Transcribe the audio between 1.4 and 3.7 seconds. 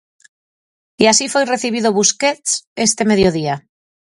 recibido Busquets este mediodía.